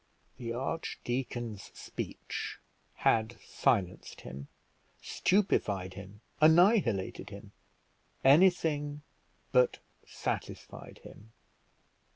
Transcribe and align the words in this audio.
The 0.37 0.51
archdeacon's 0.51 1.69
speech 1.77 2.57
had 2.95 3.39
silenced 3.39 4.21
him, 4.21 4.47
stupefied 4.99 5.93
him, 5.93 6.21
annihilated 6.41 7.29
him; 7.29 7.51
anything 8.23 9.03
but 9.51 9.77
satisfied 10.03 11.01
him. 11.03 11.33